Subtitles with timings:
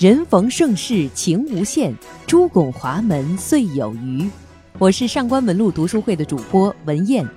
[0.00, 1.94] 人逢盛世情无限，
[2.26, 4.26] 朱拱华门岁有余。
[4.78, 7.28] 我是上官文路读书会的主播文艳，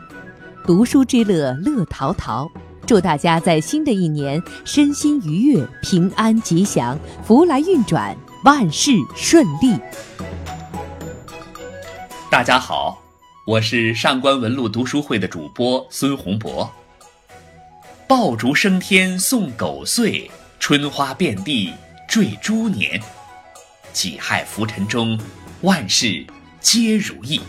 [0.66, 2.50] 读书之乐乐陶陶。
[2.88, 8.16] 祝大家在新的一年身心愉悦、平安吉祥、福来运转、
[8.46, 9.78] 万事顺利。
[12.32, 12.98] 大家好，
[13.46, 16.72] 我是上官文路读书会的主播孙洪博。
[18.08, 21.74] 爆竹升天送狗岁，春花遍地
[22.14, 23.02] 缀猪年。
[23.92, 25.20] 己亥浮沉中，
[25.62, 26.24] 万事
[26.60, 27.42] 皆如意。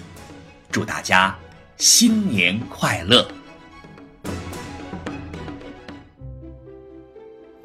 [0.70, 1.36] 祝大家
[1.76, 3.30] 新年快乐！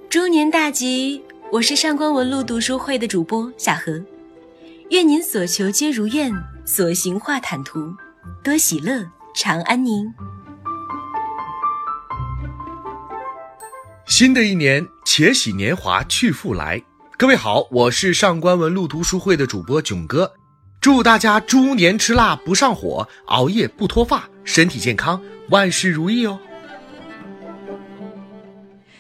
[0.10, 1.24] 猪年大吉！
[1.54, 4.04] 我是上官文路读书会的主播夏荷，
[4.90, 6.30] 愿您所求皆如愿，
[6.66, 7.96] 所行化坦途，
[8.44, 10.14] 多喜乐，常安宁。
[14.06, 16.84] 新的一年，且喜年华去复来。
[17.20, 20.32] 各位好，我是上官文路读书会的主播囧哥，
[20.80, 26.40] 祝大家猪年吃辣不上火，熬夜不脱发，身体健康，万事如意哦。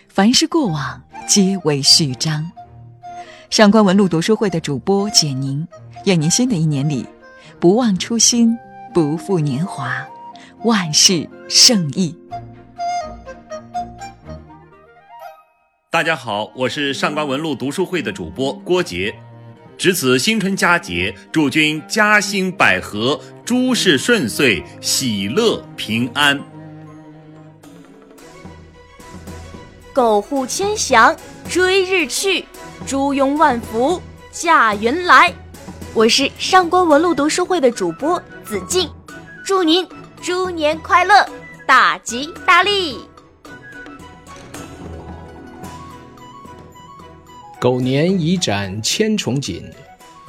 [0.10, 2.52] 凡是过往，皆为序章。
[3.50, 5.66] 上官文路读书会的主播简宁，
[6.04, 7.08] 愿您新的一年里，
[7.58, 8.54] 不忘初心，
[8.94, 10.06] 不负年华，
[10.66, 12.14] 万事胜意。
[16.00, 19.14] 大家好，我是上官文路读书会的主播郭杰，
[19.78, 26.42] 值此新春佳节，祝君嘉兴百合，诸事顺遂，喜乐平安。
[29.92, 31.14] 狗护千祥，
[31.50, 32.46] 追日去；
[32.88, 35.34] 猪拥万福，驾云来。
[35.94, 38.90] 我是上官文路读书会的主播子静，
[39.44, 39.86] 祝您
[40.22, 41.28] 猪年快乐，
[41.68, 43.09] 大吉大利。
[47.60, 49.70] 狗年已展千重锦，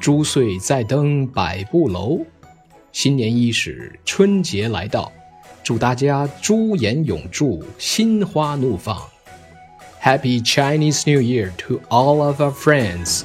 [0.01, 2.19] 猪岁再登百步楼。
[2.91, 5.13] 新年伊始，春节来到，
[5.63, 9.01] 祝大家猪颜永驻，心花怒放。
[10.03, 13.23] Happy Chinese New Year to all of our friends！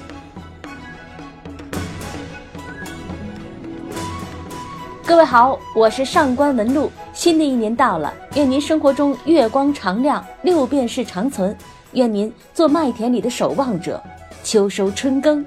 [5.03, 6.91] 各位好，我是上官文路。
[7.11, 11.57] 新的一年到了，愿您生活中月光常亮，六便士长存。
[11.95, 14.01] 愿您做麦田里的守望者，
[14.43, 15.45] 秋收春耕，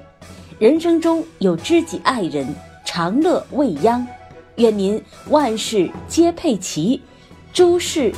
[0.57, 2.47] 人生中有知己爱人，
[2.83, 4.05] 长乐未央。
[4.55, 7.01] 愿您万事皆配齐，
[7.53, 8.11] 诸事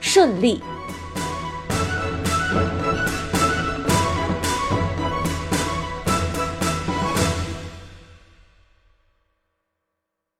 [0.00, 0.60] 顺利。